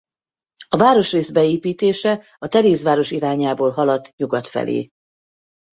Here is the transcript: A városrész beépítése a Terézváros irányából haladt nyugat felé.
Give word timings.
A 0.69 0.77
városrész 0.77 1.31
beépítése 1.31 2.23
a 2.37 2.47
Terézváros 2.47 3.11
irányából 3.11 3.69
haladt 3.71 4.13
nyugat 4.15 4.47
felé. 4.47 4.89